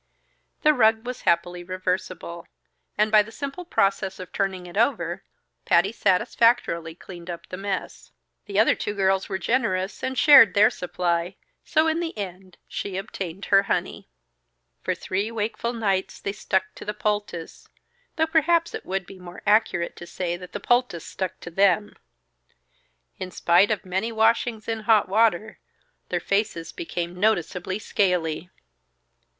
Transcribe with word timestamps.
The 0.63 0.73
rug 0.73 1.05
was 1.05 1.21
happily 1.29 1.63
reversible, 1.63 2.47
and 2.97 3.11
by 3.11 3.21
the 3.21 3.31
simple 3.31 3.65
process 3.65 4.19
of 4.19 4.33
turning 4.33 4.65
it 4.65 4.75
over, 4.75 5.23
Patty 5.65 5.91
satisfactorily 5.91 6.95
cleaned 6.95 7.29
up 7.29 7.45
the 7.45 7.57
mess. 7.57 8.11
The 8.47 8.59
other 8.59 8.73
two 8.73 8.95
girls 8.95 9.29
were 9.29 9.37
generous, 9.37 10.01
and 10.03 10.17
shared 10.17 10.55
their 10.55 10.71
supply: 10.71 11.35
so 11.63 11.85
in 11.85 11.99
the 11.99 12.17
end 12.17 12.57
she 12.67 12.97
obtained 12.97 13.45
her 13.53 13.61
honey. 13.69 14.09
For 14.81 14.95
three 14.95 15.29
wakeful 15.29 15.71
nights 15.71 16.19
they 16.19 16.31
stuck 16.33 16.73
to 16.73 16.83
the 16.83 16.95
poultice 16.95 17.69
though 18.15 18.25
perhaps 18.25 18.73
it 18.73 18.87
would 18.87 19.05
be 19.05 19.19
more 19.19 19.43
accurate 19.45 19.95
to 19.97 20.07
say 20.07 20.35
that 20.35 20.51
the 20.51 20.59
poultice 20.59 21.05
stuck 21.05 21.39
to 21.41 21.51
them. 21.51 21.93
In 23.19 23.29
spite 23.29 23.69
of 23.69 23.85
many 23.85 24.11
washings 24.11 24.67
in 24.67 24.79
hot 24.79 25.07
water, 25.07 25.59
their 26.09 26.19
faces 26.19 26.71
became 26.71 27.19
noticeably 27.19 27.77
scaly. 27.77 28.49